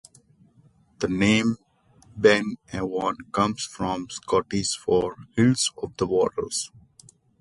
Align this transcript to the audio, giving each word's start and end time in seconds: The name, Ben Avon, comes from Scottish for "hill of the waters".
The 0.97 1.07
name, 1.07 1.57
Ben 2.17 2.55
Avon, 2.73 3.17
comes 3.31 3.63
from 3.65 4.09
Scottish 4.09 4.75
for 4.75 5.15
"hill 5.35 5.53
of 5.77 5.95
the 5.97 6.07
waters". 6.07 6.71